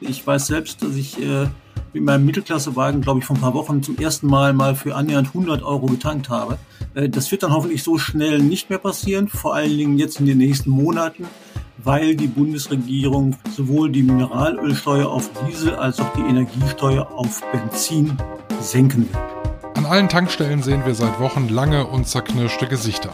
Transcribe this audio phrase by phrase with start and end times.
[0.00, 1.46] Ich weiß selbst, dass ich äh,
[1.94, 5.28] mit meinem Mittelklassewagen, glaube ich, vor ein paar Wochen zum ersten Mal mal für annähernd
[5.28, 6.58] 100 Euro getankt habe.
[6.94, 10.26] Äh, das wird dann hoffentlich so schnell nicht mehr passieren, vor allen Dingen jetzt in
[10.26, 11.24] den nächsten Monaten,
[11.78, 18.18] weil die Bundesregierung sowohl die Mineralölsteuer auf Diesel als auch die Energiesteuer auf Benzin
[18.60, 19.20] senken will.
[19.76, 23.12] An allen Tankstellen sehen wir seit Wochen lange und zerknirschte Gesichter.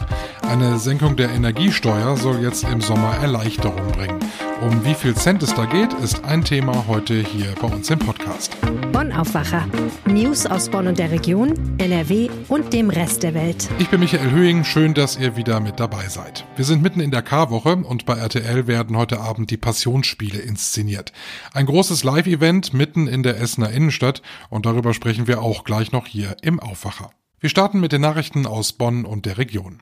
[0.53, 4.19] Eine Senkung der Energiesteuer soll jetzt im Sommer Erleichterung bringen.
[4.61, 7.97] Um wie viel Cent es da geht, ist ein Thema heute hier bei uns im
[7.97, 8.55] Podcast.
[8.91, 9.67] Bonn Aufwacher.
[10.05, 13.67] News aus Bonn und der Region, NRW und dem Rest der Welt.
[13.79, 16.45] Ich bin Michael Höhing, schön, dass ihr wieder mit dabei seid.
[16.55, 21.13] Wir sind mitten in der Karwoche und bei RTL werden heute Abend die Passionsspiele inszeniert.
[21.53, 26.05] Ein großes Live-Event mitten in der Essener Innenstadt und darüber sprechen wir auch gleich noch
[26.05, 27.09] hier im Aufwacher.
[27.43, 29.81] Wir starten mit den Nachrichten aus Bonn und der Region.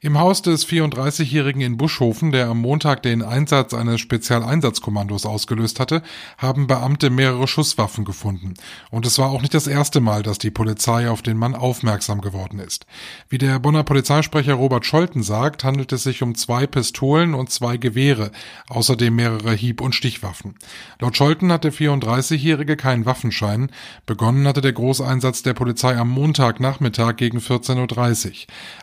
[0.00, 6.02] Im Haus des 34-Jährigen in Buschhofen, der am Montag den Einsatz eines Spezialeinsatzkommandos ausgelöst hatte,
[6.38, 8.54] haben Beamte mehrere Schusswaffen gefunden.
[8.90, 12.22] Und es war auch nicht das erste Mal, dass die Polizei auf den Mann aufmerksam
[12.22, 12.86] geworden ist.
[13.28, 17.76] Wie der Bonner Polizeisprecher Robert Scholten sagt, handelt es sich um zwei Pistolen und zwei
[17.76, 18.32] Gewehre,
[18.70, 20.54] außerdem mehrere Hieb- und Stichwaffen.
[20.98, 23.70] Laut Scholten hat der 34-Jährige keinen Waffenschein.
[24.06, 28.34] Begonnen hatte der Großeinsatz der Polizei am Montagnachmittag Nachmittag gegen 14.30 Uhr.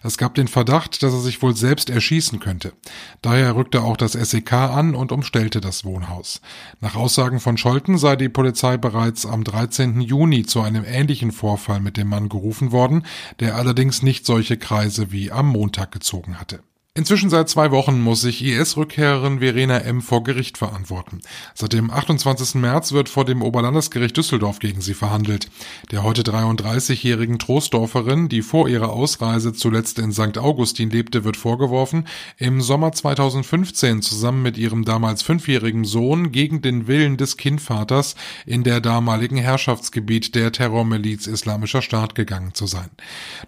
[0.04, 2.74] Es gab den Verdacht, dass er sich wohl selbst erschießen könnte.
[3.22, 6.42] Daher rückte auch das SEK an und umstellte das Wohnhaus.
[6.82, 10.02] Nach Aussagen von Scholten sei die Polizei bereits am 13.
[10.02, 13.06] Juni zu einem ähnlichen Vorfall mit dem Mann gerufen worden,
[13.40, 16.62] der allerdings nicht solche Kreise wie am Montag gezogen hatte.
[16.96, 20.02] Inzwischen seit zwei Wochen muss sich IS-Rückkehrerin Verena M.
[20.02, 21.22] vor Gericht verantworten.
[21.54, 22.56] Seit dem 28.
[22.56, 25.50] März wird vor dem Oberlandesgericht Düsseldorf gegen sie verhandelt.
[25.92, 30.40] Der heute 33-jährigen Troisdorferin, die vor ihrer Ausreise zuletzt in St.
[30.40, 36.88] Augustin lebte, wird vorgeworfen, im Sommer 2015 zusammen mit ihrem damals fünfjährigen Sohn gegen den
[36.88, 38.16] Willen des Kindvaters
[38.48, 42.90] in der damaligen Herrschaftsgebiet der Terrormiliz Islamischer Staat gegangen zu sein.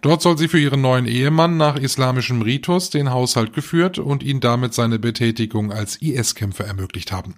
[0.02, 4.23] Dort soll sie für ihren neuen Ehemann nach islamischem Ritus den Haushalt Haushalt geführt und
[4.23, 7.36] ihn damit seine Betätigung als IS-Kämpfer ermöglicht haben.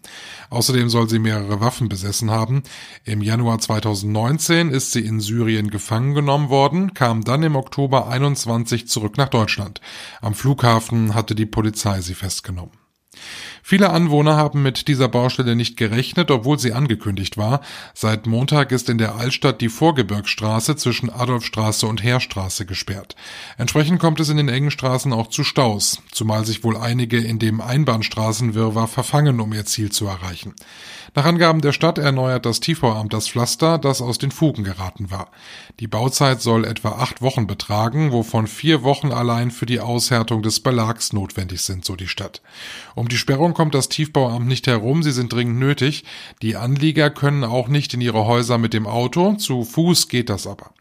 [0.50, 2.64] Außerdem soll sie mehrere Waffen besessen haben.
[3.06, 8.88] Im Januar 2019 ist sie in Syrien gefangen genommen worden, kam dann im Oktober 21
[8.88, 9.82] zurück nach Deutschland.
[10.22, 12.83] Am Flughafen hatte die Polizei sie festgenommen.
[13.62, 17.62] Viele Anwohner haben mit dieser Baustelle nicht gerechnet, obwohl sie angekündigt war.
[17.94, 23.16] Seit Montag ist in der Altstadt die Vorgebirgsstraße zwischen Adolfstraße und Heerstraße gesperrt.
[23.58, 27.40] Entsprechend kommt es in den engen Straßen auch zu Staus, zumal sich wohl einige in
[27.40, 30.54] dem Einbahnstraßenwirrwarr verfangen, um ihr Ziel zu erreichen.
[31.16, 35.30] Nach Angaben der Stadt erneuert das Tiefbauamt das Pflaster, das aus den Fugen geraten war.
[35.80, 40.62] Die Bauzeit soll etwa acht Wochen betragen, wovon vier Wochen allein für die Aushärtung des
[40.62, 42.42] Belags notwendig sind, so die Stadt.
[42.96, 46.04] Um die Sperrung kommt das Tiefbauamt nicht herum, sie sind dringend nötig.
[46.42, 50.48] Die Anlieger können auch nicht in ihre Häuser mit dem Auto, zu Fuß geht das
[50.48, 50.72] aber.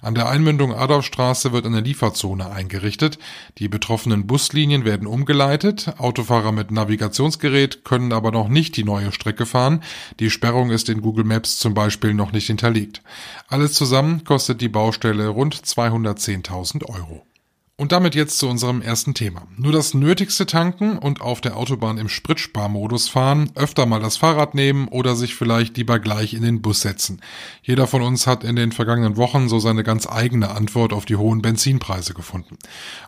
[0.00, 3.18] An der Einmündung Adolfstraße wird eine Lieferzone eingerichtet.
[3.58, 5.92] Die betroffenen Buslinien werden umgeleitet.
[5.98, 9.81] Autofahrer mit Navigationsgerät können aber noch nicht die neue Strecke fahren.
[10.20, 13.02] Die Sperrung ist in Google Maps zum Beispiel noch nicht hinterlegt.
[13.48, 17.26] Alles zusammen kostet die Baustelle rund 210.000 Euro.
[17.82, 19.42] Und damit jetzt zu unserem ersten Thema.
[19.56, 24.54] Nur das Nötigste tanken und auf der Autobahn im Spritsparmodus fahren, öfter mal das Fahrrad
[24.54, 27.20] nehmen oder sich vielleicht lieber gleich in den Bus setzen.
[27.60, 31.16] Jeder von uns hat in den vergangenen Wochen so seine ganz eigene Antwort auf die
[31.16, 32.56] hohen Benzinpreise gefunden.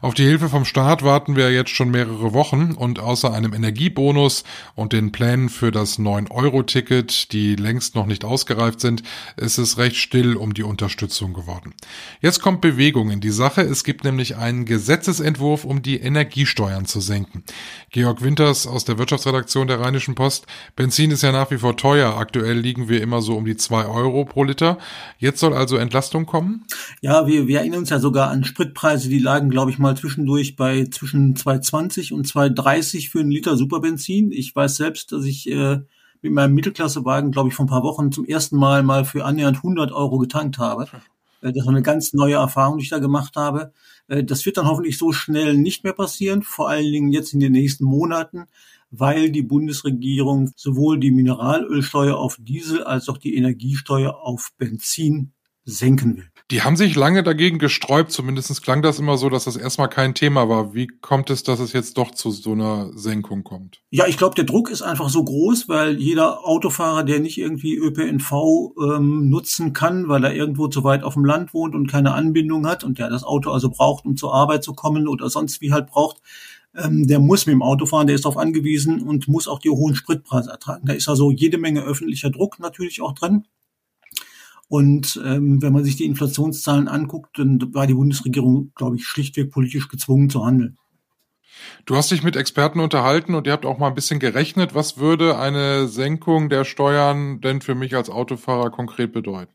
[0.01, 4.43] Auf die Hilfe vom Staat warten wir jetzt schon mehrere Wochen und außer einem Energiebonus
[4.75, 9.05] und den Plänen für das 9-Euro-Ticket, die längst noch nicht ausgereift sind,
[9.37, 11.75] ist es recht still um die Unterstützung geworden.
[12.21, 13.61] Jetzt kommt Bewegung in die Sache.
[13.61, 17.45] Es gibt nämlich einen Gesetzesentwurf, um die Energiesteuern zu senken.
[17.91, 20.47] Georg Winters aus der Wirtschaftsredaktion der Rheinischen Post.
[20.77, 22.17] Benzin ist ja nach wie vor teuer.
[22.17, 24.79] Aktuell liegen wir immer so um die zwei Euro pro Liter.
[25.19, 26.65] Jetzt soll also Entlastung kommen?
[27.01, 30.57] Ja, wir, wir erinnern uns ja sogar an Spritpreise, die lagen, glaube ich, mal zwischendurch
[30.57, 34.33] bei zwischen 2,20 und 2,30 für einen Liter Superbenzin.
[34.33, 35.81] Ich weiß selbst, dass ich äh,
[36.25, 39.59] mit meinem Mittelklassewagen, glaube ich, vor ein paar Wochen zum ersten Mal mal für annähernd
[39.59, 40.89] 100 Euro getankt habe.
[41.45, 43.73] Äh, das war eine ganz neue Erfahrung, die ich da gemacht habe.
[44.09, 47.41] Äh, das wird dann hoffentlich so schnell nicht mehr passieren, vor allen Dingen jetzt in
[47.41, 48.47] den nächsten Monaten,
[48.91, 55.33] weil die Bundesregierung sowohl die Mineralölsteuer auf Diesel als auch die Energiesteuer auf Benzin
[55.65, 56.34] senken will.
[56.51, 60.15] Die haben sich lange dagegen gesträubt, zumindest klang das immer so, dass das erstmal kein
[60.15, 60.75] Thema war.
[60.75, 63.81] Wie kommt es, dass es jetzt doch zu so einer Senkung kommt?
[63.91, 67.77] Ja, ich glaube, der Druck ist einfach so groß, weil jeder Autofahrer, der nicht irgendwie
[67.77, 68.33] ÖPNV
[68.79, 72.67] ähm, nutzen kann, weil er irgendwo zu weit auf dem Land wohnt und keine Anbindung
[72.67, 75.73] hat und der das Auto also braucht, um zur Arbeit zu kommen oder sonst wie
[75.73, 76.21] halt braucht,
[76.77, 79.71] ähm, der muss mit dem Auto fahren, der ist darauf angewiesen und muss auch die
[79.71, 80.87] hohen Spritpreise ertragen.
[80.87, 83.47] Da ist also jede Menge öffentlicher Druck natürlich auch drin.
[84.69, 89.51] Und ähm, wenn man sich die Inflationszahlen anguckt, dann war die Bundesregierung, glaube ich, schlichtweg
[89.51, 90.79] politisch gezwungen zu handeln.
[91.87, 94.75] Du hast dich mit Experten unterhalten und ihr habt auch mal ein bisschen gerechnet.
[94.75, 99.53] Was würde eine Senkung der Steuern denn für mich als Autofahrer konkret bedeuten?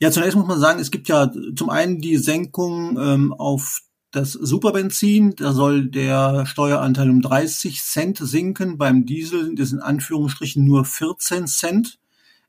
[0.00, 3.80] Ja, zunächst muss man sagen, es gibt ja zum einen die Senkung ähm, auf
[4.10, 8.78] das Superbenzin, da soll der Steueranteil um 30 Cent sinken.
[8.78, 11.98] Beim Diesel sind in Anführungsstrichen nur 14 Cent.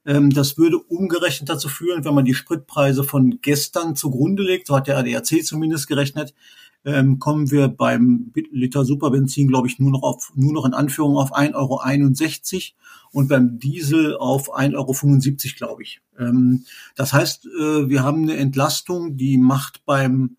[0.06, 4.76] Ähm, das würde umgerechnet dazu führen, wenn man die Spritpreise von gestern zugrunde legt, so
[4.76, 6.34] hat der ADAC zumindest gerechnet,
[6.86, 11.18] ähm, kommen wir beim Liter Superbenzin, glaube ich, nur noch auf, nur noch in Anführung
[11.18, 12.72] auf 1,61 Euro
[13.12, 16.02] und beim Diesel auf 1,75 Euro, glaube ich.
[16.20, 16.66] Ähm,
[16.96, 20.38] das heißt, äh, wir haben eine Entlastung, die macht beim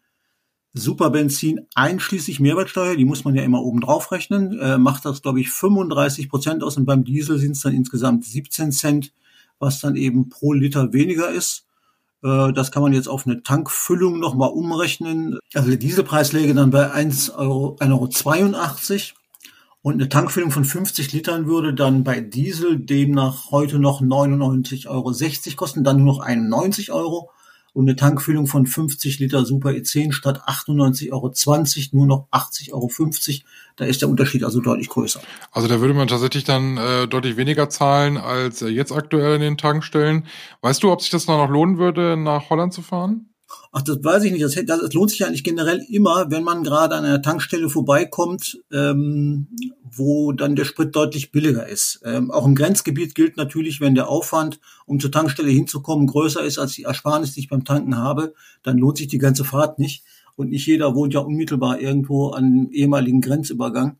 [0.73, 5.41] Superbenzin einschließlich Mehrwertsteuer, die muss man ja immer oben drauf rechnen, äh, macht das, glaube
[5.41, 9.13] ich, 35 Prozent aus und beim Diesel sind es dann insgesamt 17 Cent,
[9.59, 11.67] was dann eben pro Liter weniger ist.
[12.23, 15.39] Äh, das kann man jetzt auf eine Tankfüllung nochmal umrechnen.
[15.55, 19.21] Also der Dieselpreis läge dann bei 1,82 Euro, 1,82 Euro
[19.83, 25.15] und eine Tankfüllung von 50 Litern würde dann bei Diesel demnach heute noch 99,60 Euro
[25.57, 27.31] kosten, dann nur noch 91 Euro
[27.77, 31.33] und eine Tankfüllung von 50 Liter Super E10 statt 98,20 Euro
[31.93, 32.91] nur noch 80,50 Euro.
[33.77, 35.21] Da ist der Unterschied also deutlich größer.
[35.53, 39.43] Also da würde man tatsächlich dann äh, deutlich weniger zahlen als äh, jetzt aktuell in
[39.43, 40.25] den Tankstellen.
[40.63, 43.29] Weißt du, ob sich das noch lohnen würde, nach Holland zu fahren?
[43.73, 44.45] Ach, das weiß ich nicht.
[44.45, 49.49] Das, das lohnt sich eigentlich generell immer, wenn man gerade an einer Tankstelle vorbeikommt, ähm,
[49.91, 52.01] wo dann der Sprit deutlich billiger ist.
[52.05, 56.59] Ähm, auch im Grenzgebiet gilt natürlich, wenn der Aufwand, um zur Tankstelle hinzukommen, größer ist
[56.59, 60.05] als die Ersparnis, die ich beim Tanken habe, dann lohnt sich die ganze Fahrt nicht.
[60.37, 63.99] Und nicht jeder wohnt ja unmittelbar irgendwo an einem ehemaligen Grenzübergang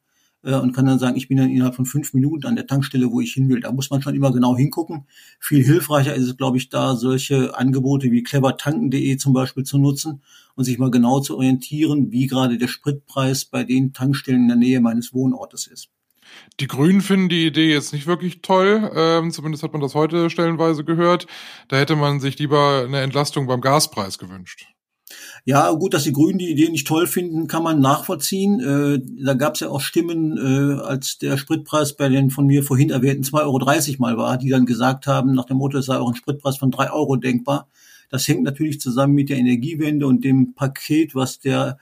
[0.55, 3.21] und kann dann sagen, ich bin dann innerhalb von fünf Minuten an der Tankstelle, wo
[3.21, 3.61] ich hin will.
[3.61, 5.07] Da muss man schon immer genau hingucken.
[5.41, 10.23] Viel hilfreicher ist es, glaube ich, da solche Angebote wie clevertanken.de zum Beispiel zu nutzen
[10.55, 14.57] und sich mal genau zu orientieren, wie gerade der Spritpreis bei den Tankstellen in der
[14.57, 15.89] Nähe meines Wohnortes ist.
[16.61, 18.91] Die Grünen finden die Idee jetzt nicht wirklich toll.
[18.95, 21.27] Ähm, zumindest hat man das heute stellenweise gehört.
[21.69, 24.67] Da hätte man sich lieber eine Entlastung beim Gaspreis gewünscht.
[25.45, 28.61] Ja, gut, dass die Grünen die Idee nicht toll finden, kann man nachvollziehen.
[28.61, 32.65] Äh, da gab es ja auch Stimmen, äh, als der Spritpreis bei den von mir
[32.65, 35.99] vorhin erwähnten 2,30 Euro mal war, die dann gesagt haben, nach dem Motto, es sei
[35.99, 37.69] auch ein Spritpreis von 3 Euro denkbar.
[38.11, 41.79] Das hängt natürlich zusammen mit der Energiewende und dem Paket, was der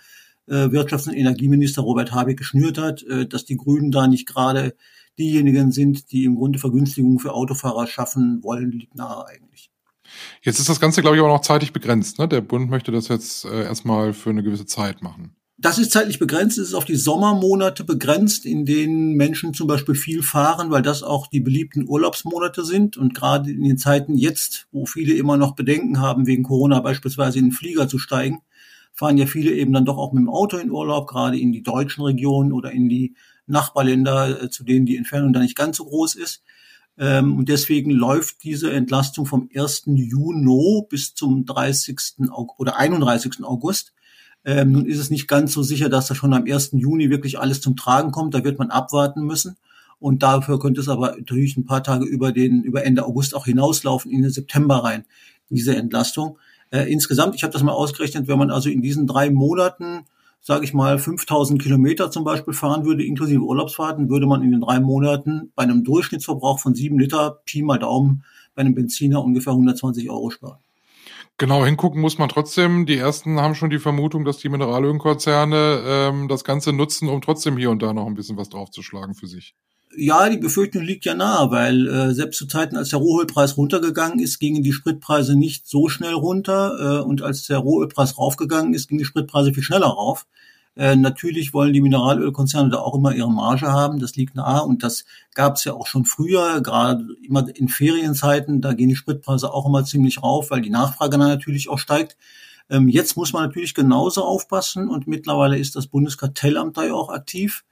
[0.47, 4.75] äh, Wirtschafts- und Energieminister Robert Habeck geschnürt hat, äh, dass die Grünen da nicht gerade
[5.19, 9.71] diejenigen sind, die im Grunde Vergünstigungen für Autofahrer schaffen wollen, liegt nahe eigentlich.
[10.43, 12.19] Jetzt ist das Ganze, glaube ich, auch noch zeitlich begrenzt.
[12.19, 12.29] Ne?
[12.29, 15.37] Der Bund möchte das jetzt äh, erstmal für eine gewisse Zeit machen.
[15.57, 19.95] Das ist zeitlich begrenzt, es ist auf die Sommermonate begrenzt, in denen Menschen zum Beispiel
[19.95, 22.97] viel fahren, weil das auch die beliebten Urlaubsmonate sind.
[22.97, 27.39] Und gerade in den Zeiten jetzt, wo viele immer noch Bedenken haben, wegen Corona beispielsweise
[27.39, 28.41] in den Flieger zu steigen,
[28.93, 31.63] fahren ja viele eben dann doch auch mit dem Auto in Urlaub, gerade in die
[31.63, 33.15] deutschen Regionen oder in die
[33.47, 36.43] Nachbarländer, äh, zu denen die Entfernung da nicht ganz so groß ist.
[36.97, 39.85] Ähm, und deswegen läuft diese Entlastung vom 1.
[39.87, 41.99] Juni bis zum 30.
[42.57, 43.43] oder 31.
[43.43, 43.93] August.
[44.45, 46.71] Ähm, nun ist es nicht ganz so sicher, dass da schon am 1.
[46.73, 48.35] Juni wirklich alles zum Tragen kommt.
[48.35, 49.57] Da wird man abwarten müssen.
[49.99, 53.47] Und dafür könnte es aber natürlich ein paar Tage über den, über Ende August auch
[53.47, 55.05] hinauslaufen, in den September rein,
[55.49, 56.39] diese Entlastung.
[56.71, 60.05] Äh, insgesamt, ich habe das mal ausgerechnet, wenn man also in diesen drei Monaten
[60.47, 64.61] sage ich mal, 5000 Kilometer zum Beispiel fahren würde, inklusive Urlaubsfahrten, würde man in den
[64.61, 68.25] drei Monaten bei einem Durchschnittsverbrauch von sieben Liter, Pi mal Daumen,
[68.55, 70.59] bei einem Benziner ungefähr 120 Euro sparen.
[71.39, 72.85] Genau, hingucken muss man trotzdem.
[72.85, 77.57] Die ersten haben schon die Vermutung, dass die Mineralölkonzerne ähm, das Ganze nutzen, um trotzdem
[77.57, 79.55] hier und da noch ein bisschen was draufzuschlagen für sich.
[79.97, 84.19] Ja, die Befürchtung liegt ja nahe, weil äh, selbst zu Zeiten, als der Rohölpreis runtergegangen
[84.19, 88.89] ist, gingen die Spritpreise nicht so schnell runter äh, und als der Rohölpreis raufgegangen ist,
[88.89, 90.27] gingen die Spritpreise viel schneller rauf.
[90.77, 94.83] Äh, natürlich wollen die Mineralölkonzerne da auch immer ihre Marge haben, das liegt nahe und
[94.83, 99.53] das gab es ja auch schon früher, gerade immer in Ferienzeiten, da gehen die Spritpreise
[99.53, 102.17] auch immer ziemlich rauf, weil die Nachfrage dann natürlich auch steigt.
[102.69, 107.11] Ähm, jetzt muss man natürlich genauso aufpassen und mittlerweile ist das Bundeskartellamt da ja auch
[107.11, 107.65] aktiv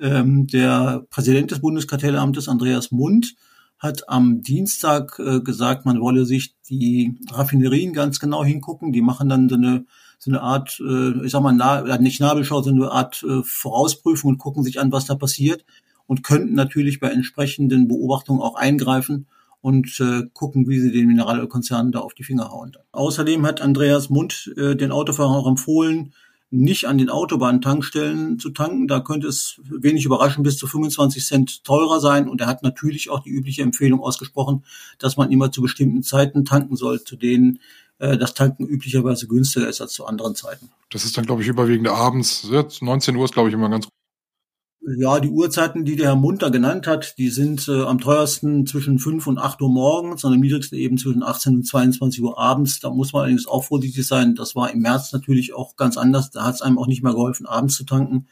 [0.00, 3.34] ähm, der Präsident des Bundeskartellamtes, Andreas Mund,
[3.78, 8.92] hat am Dienstag äh, gesagt, man wolle sich die Raffinerien ganz genau hingucken.
[8.92, 9.86] Die machen dann so eine,
[10.18, 14.32] so eine Art, äh, ich sag mal, na, nicht Nabelschau, sondern eine Art äh, Vorausprüfung
[14.32, 15.64] und gucken sich an, was da passiert
[16.06, 19.26] und könnten natürlich bei entsprechenden Beobachtungen auch eingreifen
[19.62, 22.76] und äh, gucken, wie sie den Mineralölkonzernen da auf die Finger hauen.
[22.92, 26.12] Außerdem hat Andreas Mund äh, den Autofahrern auch empfohlen,
[26.50, 28.88] nicht an den Autobahntankstellen zu tanken.
[28.88, 32.28] Da könnte es wenig überraschend bis zu 25 Cent teurer sein.
[32.28, 34.64] Und er hat natürlich auch die übliche Empfehlung ausgesprochen,
[34.98, 37.60] dass man immer zu bestimmten Zeiten tanken soll, zu denen
[37.98, 40.70] äh, das Tanken üblicherweise günstiger ist als zu anderen Zeiten.
[40.90, 42.48] Das ist dann, glaube ich, überwiegend abends.
[42.80, 43.86] 19 Uhr ist, glaube ich, immer ganz
[44.82, 48.98] ja, die Uhrzeiten, die der Herr Munter genannt hat, die sind äh, am teuersten zwischen
[48.98, 52.80] 5 und 8 Uhr morgens, und am niedrigsten eben zwischen 18 und 22 Uhr abends.
[52.80, 54.34] Da muss man allerdings auch vorsichtig sein.
[54.34, 56.30] Das war im März natürlich auch ganz anders.
[56.30, 58.26] Da hat es einem auch nicht mehr geholfen, abends zu tanken,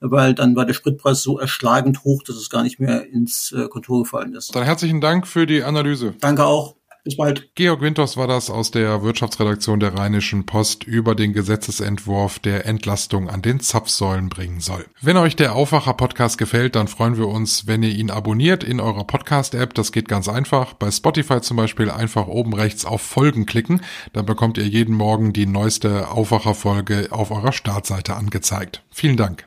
[0.00, 3.68] weil dann war der Spritpreis so erschlagend hoch, dass es gar nicht mehr ins äh,
[3.68, 4.54] Kontor gefallen ist.
[4.54, 6.14] Dann herzlichen Dank für die Analyse.
[6.20, 6.75] Danke auch.
[7.06, 7.54] Bis bald.
[7.54, 13.30] Georg Winters war das aus der Wirtschaftsredaktion der Rheinischen Post über den Gesetzesentwurf, der Entlastung
[13.30, 14.86] an den Zapfsäulen bringen soll.
[15.00, 19.04] Wenn euch der Aufwacher-Podcast gefällt, dann freuen wir uns, wenn ihr ihn abonniert in eurer
[19.04, 19.72] Podcast-App.
[19.74, 20.72] Das geht ganz einfach.
[20.72, 23.82] Bei Spotify zum Beispiel einfach oben rechts auf Folgen klicken.
[24.12, 28.82] Dann bekommt ihr jeden Morgen die neueste Aufwacher-Folge auf eurer Startseite angezeigt.
[28.90, 29.46] Vielen Dank.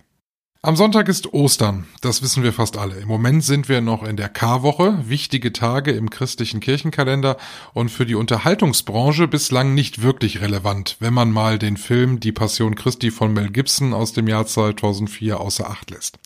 [0.61, 2.95] Am Sonntag ist Ostern, das wissen wir fast alle.
[2.95, 7.37] Im Moment sind wir noch in der Karwoche, wichtige Tage im christlichen Kirchenkalender
[7.73, 12.75] und für die Unterhaltungsbranche bislang nicht wirklich relevant, wenn man mal den Film Die Passion
[12.75, 16.19] Christi von Mel Gibson aus dem Jahr 2004 außer Acht lässt.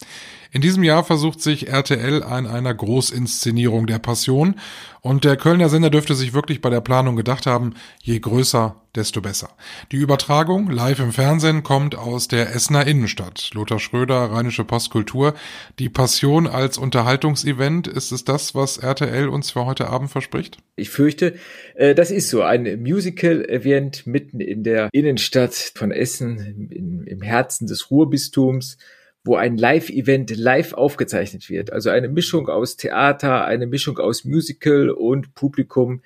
[0.54, 4.60] In diesem Jahr versucht sich RTL an einer Großinszenierung der Passion
[5.02, 9.20] und der Kölner Sender dürfte sich wirklich bei der Planung gedacht haben, je größer, desto
[9.20, 9.50] besser.
[9.92, 13.50] Die Übertragung live im Fernsehen kommt aus der Essener Innenstadt.
[13.56, 15.34] Lothar Schröder, Rheinische Postkultur.
[15.80, 20.60] Die Passion als Unterhaltungsevent, ist es das, was RTL uns für heute Abend verspricht?
[20.76, 21.34] Ich fürchte,
[21.74, 26.70] äh, das ist so ein Musical-Event mitten in der Innenstadt von Essen,
[27.08, 28.78] im Herzen des Ruhrbistums
[29.24, 31.72] wo ein Live-Event live aufgezeichnet wird.
[31.72, 36.02] Also eine Mischung aus Theater, eine Mischung aus Musical und Publikum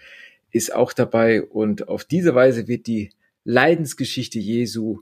[0.51, 1.41] ist auch dabei.
[1.41, 3.11] Und auf diese Weise wird die
[3.43, 4.99] Leidensgeschichte Jesu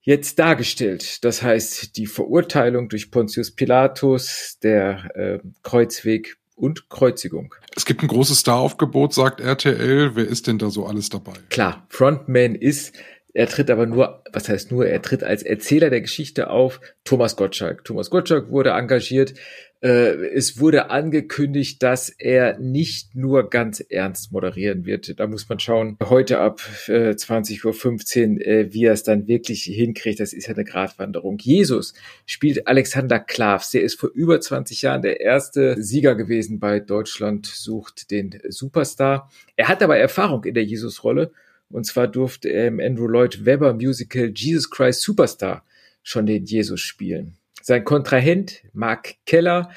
[0.00, 1.24] jetzt dargestellt.
[1.24, 7.54] Das heißt, die Verurteilung durch Pontius Pilatus, der äh, Kreuzweg und Kreuzigung.
[7.74, 10.14] Es gibt ein großes Staraufgebot, sagt RTL.
[10.14, 11.32] Wer ist denn da so alles dabei?
[11.50, 12.94] Klar, Frontman ist
[13.34, 17.34] er tritt aber nur, was heißt nur, er tritt als Erzähler der Geschichte auf, Thomas
[17.34, 17.84] Gottschalk.
[17.84, 19.34] Thomas Gottschalk wurde engagiert.
[19.80, 25.18] Äh, es wurde angekündigt, dass er nicht nur ganz ernst moderieren wird.
[25.18, 29.64] Da muss man schauen, heute ab äh, 20.15 Uhr, äh, wie er es dann wirklich
[29.64, 30.20] hinkriegt.
[30.20, 31.36] Das ist ja eine Gratwanderung.
[31.38, 31.92] Jesus
[32.26, 33.72] spielt Alexander Klavs.
[33.72, 39.28] Der ist vor über 20 Jahren der erste Sieger gewesen bei Deutschland sucht den Superstar.
[39.56, 41.32] Er hat aber Erfahrung in der Jesus-Rolle
[41.70, 45.64] und zwar durfte er im Andrew Lloyd Webber Musical Jesus Christ Superstar
[46.02, 47.36] schon den Jesus spielen.
[47.62, 49.70] Sein Kontrahent Mark Keller.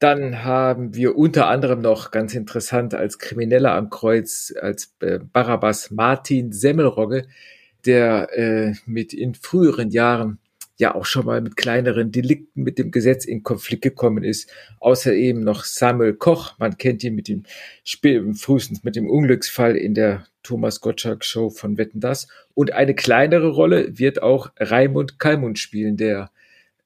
[0.00, 5.90] Dann haben wir unter anderem noch ganz interessant als Krimineller am Kreuz, als äh, Barabbas
[5.90, 7.28] Martin Semmelrogge,
[7.84, 10.38] der äh, mit in früheren Jahren
[10.80, 14.50] ja auch schon mal mit kleineren Delikten mit dem Gesetz in Konflikt gekommen ist.
[14.80, 17.44] Außer eben noch Samuel Koch, man kennt ihn mit dem
[18.34, 22.28] frühestens mit dem Unglücksfall in der Thomas Gottschalk Show von Wetten Das.
[22.54, 26.30] Und eine kleinere Rolle wird auch Raimund Kalmund spielen, der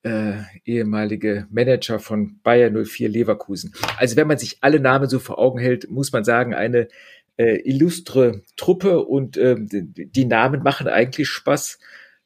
[0.03, 0.35] äh,
[0.65, 3.75] ehemalige Manager von Bayer 04 Leverkusen.
[3.97, 6.89] Also wenn man sich alle Namen so vor Augen hält, muss man sagen, eine
[7.37, 11.79] äh, illustre Truppe und äh, die Namen machen eigentlich Spaß,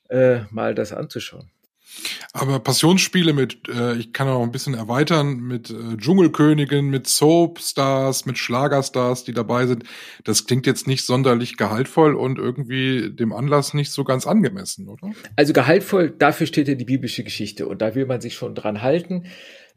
[0.08, 1.50] äh, mal das anzuschauen.
[2.32, 8.26] Aber Passionsspiele mit, äh, ich kann auch ein bisschen erweitern, mit äh, Dschungelkönigen, mit Soapstars,
[8.26, 9.84] mit Schlagerstars, die dabei sind,
[10.24, 15.10] das klingt jetzt nicht sonderlich gehaltvoll und irgendwie dem Anlass nicht so ganz angemessen, oder?
[15.36, 18.82] Also gehaltvoll, dafür steht ja die biblische Geschichte und da will man sich schon dran
[18.82, 19.24] halten.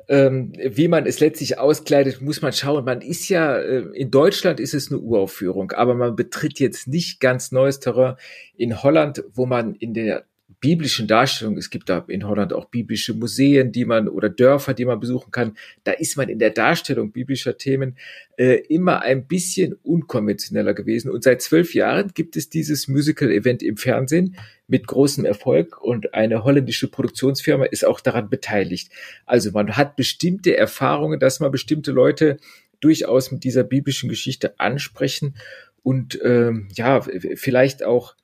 [0.07, 2.83] Ähm, wie man es letztlich auskleidet, muss man schauen.
[2.83, 7.19] Man ist ja, äh, in Deutschland ist es eine Uraufführung, aber man betritt jetzt nicht
[7.19, 8.15] ganz neues Terrain.
[8.57, 10.25] In Holland, wo man in der
[10.59, 14.85] biblischen Darstellung, es gibt da in Holland auch biblische Museen, die man oder Dörfer, die
[14.85, 17.97] man besuchen kann, da ist man in der Darstellung biblischer Themen
[18.37, 21.09] äh, immer ein bisschen unkonventioneller gewesen.
[21.09, 24.35] Und seit zwölf Jahren gibt es dieses Musical-Event im Fernsehen
[24.67, 28.91] mit großem Erfolg und eine holländische Produktionsfirma ist auch daran beteiligt.
[29.25, 32.37] Also man hat bestimmte Erfahrungen, dass man bestimmte Leute
[32.79, 35.35] durchaus mit dieser biblischen Geschichte ansprechen
[35.83, 37.01] und ähm, ja,
[37.35, 38.15] vielleicht auch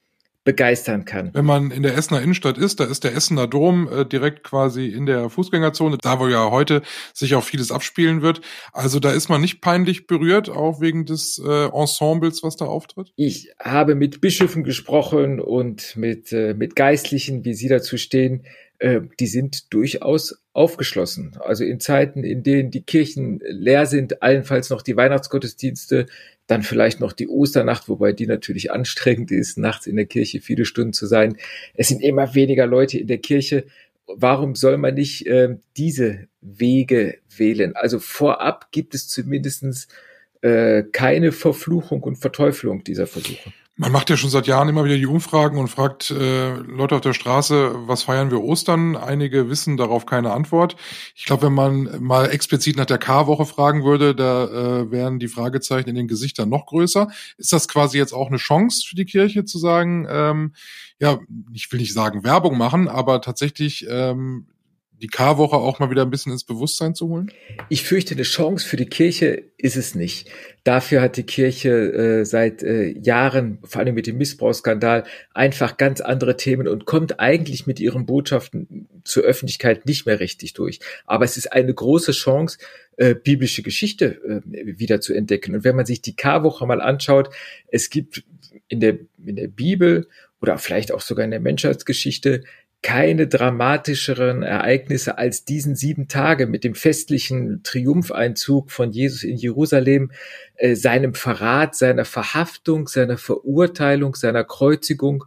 [0.48, 1.32] begeistern kann.
[1.34, 4.88] Wenn man in der Essener Innenstadt ist, da ist der Essener Dom äh, direkt quasi
[4.88, 8.40] in der Fußgängerzone, da wo ja heute sich auch vieles abspielen wird.
[8.72, 13.12] Also da ist man nicht peinlich berührt, auch wegen des äh, Ensembles, was da auftritt?
[13.18, 18.46] Ich habe mit Bischöfen gesprochen und mit, äh, mit Geistlichen, wie sie dazu stehen.
[18.80, 21.38] Äh, die sind durchaus aufgeschlossen.
[21.40, 26.06] Also in Zeiten, in denen die Kirchen leer sind, allenfalls noch die Weihnachtsgottesdienste,
[26.48, 30.66] dann vielleicht noch die Osternacht, wobei die natürlich anstrengend ist, nachts in der Kirche viele
[30.66, 31.38] Stunden zu sein.
[31.74, 33.66] Es sind immer weniger Leute in der Kirche.
[34.06, 37.76] Warum soll man nicht äh, diese Wege wählen?
[37.76, 39.88] Also vorab gibt es zumindestens
[40.42, 43.52] äh, keine Verfluchung und Verteufelung dieser Versuche.
[43.80, 47.02] Man macht ja schon seit Jahren immer wieder die Umfragen und fragt äh, Leute auf
[47.02, 48.96] der Straße, was feiern wir Ostern?
[48.96, 50.76] Einige wissen darauf keine Antwort.
[51.16, 55.28] Ich glaube, wenn man mal explizit nach der K-Woche fragen würde, da äh, wären die
[55.28, 57.10] Fragezeichen in den Gesichtern noch größer.
[57.38, 60.54] Ist das quasi jetzt auch eine Chance für die Kirche zu sagen, ähm,
[61.00, 61.20] ja,
[61.54, 64.48] ich will nicht sagen Werbung machen, aber tatsächlich ähm,
[65.02, 67.32] die K-Woche auch mal wieder ein bisschen ins Bewusstsein zu holen?
[67.70, 70.30] Ich fürchte, eine Chance für die Kirche ist es nicht.
[70.64, 76.02] Dafür hat die Kirche äh, seit äh, Jahren, vor allem mit dem Missbrauchsskandal, einfach ganz
[76.02, 80.80] andere Themen und kommt eigentlich mit ihren Botschaften zur Öffentlichkeit nicht mehr richtig durch.
[81.06, 82.58] Aber es ist eine große Chance,
[82.98, 85.56] äh, biblische Geschichte äh, wieder zu entdecken.
[85.56, 87.30] Und wenn man sich die K-Woche mal anschaut,
[87.68, 88.24] es gibt
[88.68, 90.08] in der, in der Bibel
[90.42, 92.44] oder vielleicht auch sogar in der Menschheitsgeschichte
[92.82, 100.12] keine dramatischeren Ereignisse als diesen sieben Tage mit dem festlichen Triumpheinzug von Jesus in Jerusalem,
[100.56, 105.26] äh, seinem Verrat, seiner Verhaftung, seiner Verurteilung, seiner Kreuzigung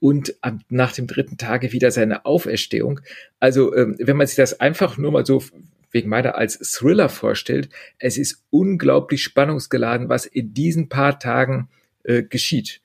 [0.00, 3.00] und am, nach dem dritten Tage wieder seine Auferstehung.
[3.40, 5.42] Also ähm, wenn man sich das einfach nur mal so
[5.92, 7.68] wegen meiner als Thriller vorstellt,
[7.98, 11.68] es ist unglaublich spannungsgeladen, was in diesen paar Tagen
[12.04, 12.80] äh, geschieht.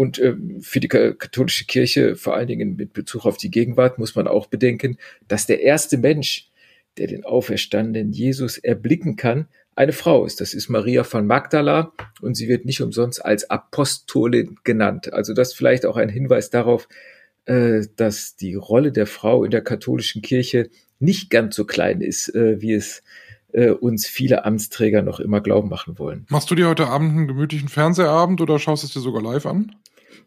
[0.00, 4.14] Und äh, für die katholische Kirche, vor allen Dingen mit Bezug auf die Gegenwart, muss
[4.14, 4.96] man auch bedenken,
[5.28, 6.48] dass der erste Mensch,
[6.96, 10.40] der den auferstandenen Jesus erblicken kann, eine Frau ist.
[10.40, 11.92] Das ist Maria von Magdala
[12.22, 15.12] und sie wird nicht umsonst als Apostolin genannt.
[15.12, 16.88] Also das vielleicht auch ein Hinweis darauf,
[17.44, 22.34] äh, dass die Rolle der Frau in der katholischen Kirche nicht ganz so klein ist,
[22.34, 23.02] äh, wie es
[23.52, 26.26] äh, uns viele Amtsträger noch immer glauben machen wollen.
[26.28, 29.74] Machst du dir heute Abend einen gemütlichen Fernsehabend oder schaust es dir sogar live an?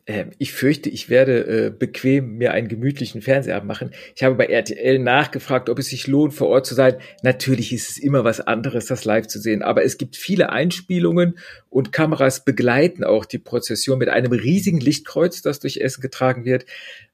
[0.05, 3.91] Ähm, ich fürchte, ich werde äh, bequem mir einen gemütlichen Fernsehabend machen.
[4.15, 6.97] Ich habe bei RTL nachgefragt, ob es sich lohnt, vor Ort zu sein.
[7.21, 9.61] Natürlich ist es immer was anderes, das live zu sehen.
[9.61, 11.37] Aber es gibt viele Einspielungen
[11.69, 16.65] und Kameras begleiten auch die Prozession mit einem riesigen Lichtkreuz, das durch Essen getragen wird.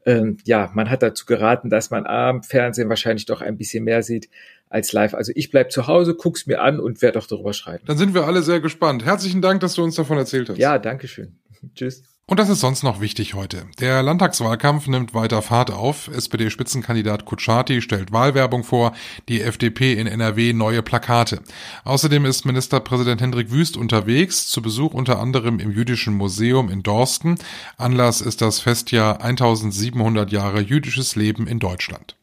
[0.05, 4.01] Ähm, ja, man hat dazu geraten, dass man am Fernsehen wahrscheinlich doch ein bisschen mehr
[4.01, 4.29] sieht
[4.67, 5.13] als live.
[5.13, 7.83] Also ich bleib zu Hause, guck's mir an und werde auch darüber schreiben.
[7.85, 9.05] Dann sind wir alle sehr gespannt.
[9.05, 10.57] Herzlichen Dank, dass du uns davon erzählt hast.
[10.57, 11.37] Ja, danke schön.
[11.75, 12.18] Tschüss.
[12.29, 13.65] Und das ist sonst noch wichtig heute.
[13.79, 16.09] Der Landtagswahlkampf nimmt weiter Fahrt auf.
[16.09, 18.93] SPD-Spitzenkandidat Kutschaty stellt Wahlwerbung vor,
[19.27, 21.41] die FDP in NRW neue Plakate.
[21.85, 27.33] Außerdem ist Ministerpräsident Hendrik Wüst unterwegs, zu Besuch unter anderem im Jüdischen Museum in Dorsten.
[27.77, 32.18] Anlass ist das Festjahr 1700 Jahre jüdisches Leben in Deutschland.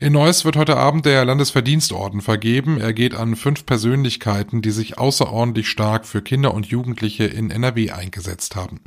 [0.00, 2.80] In Neuss wird heute Abend der Landesverdienstorden vergeben.
[2.80, 7.90] Er geht an fünf Persönlichkeiten, die sich außerordentlich stark für Kinder und Jugendliche in NRW
[7.90, 8.80] eingesetzt haben.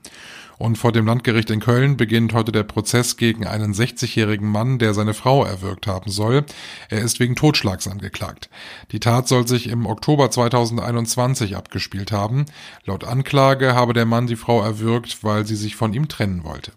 [0.58, 4.95] Und vor dem Landgericht in Köln beginnt heute der Prozess gegen einen 60-jährigen Mann, der
[4.95, 6.45] seine Frau erwürgt haben soll.
[6.89, 8.49] Er ist wegen Totschlags angeklagt.
[8.91, 12.45] Die Tat soll sich im Oktober 2021 abgespielt haben.
[12.86, 16.71] Laut Anklage habe der Mann die Frau erwürgt, weil sie sich von ihm trennen wollte.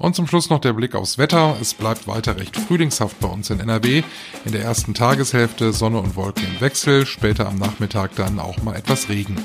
[0.00, 1.58] Und zum Schluss noch der Blick aufs Wetter.
[1.60, 4.02] Es bleibt weiter recht frühlingshaft bei uns in NRW.
[4.46, 8.74] In der ersten Tageshälfte Sonne und Wolken im Wechsel, später am Nachmittag dann auch mal
[8.74, 9.36] etwas Regen.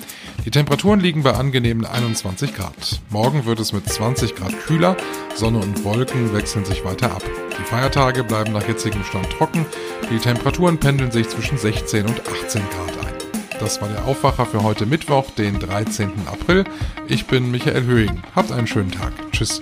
[0.46, 3.02] Die Temperaturen liegen bei angenehmen 21 Grad.
[3.10, 4.96] Morgen wird es mit 20 Grad kühler,
[5.36, 7.24] Sonne und Wolken wechseln sich weiter ab.
[7.60, 9.66] Die Feiertage bleiben nach jetzigem Stand trocken,
[10.10, 13.60] die Temperaturen pendeln sich zwischen 16 und 18 Grad ein.
[13.60, 16.12] Das war der Aufwacher für heute Mittwoch, den 13.
[16.28, 16.64] April.
[17.10, 18.22] Ich bin Michael Höhing.
[18.34, 19.12] Habt einen schönen Tag.
[19.34, 19.62] Tschüss.